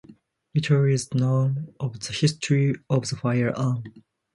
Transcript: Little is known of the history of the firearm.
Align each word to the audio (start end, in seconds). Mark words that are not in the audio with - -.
Little 0.55 0.85
is 0.85 1.13
known 1.13 1.75
of 1.79 1.99
the 1.99 2.11
history 2.11 2.73
of 2.89 3.07
the 3.07 3.15
firearm. 3.15 3.83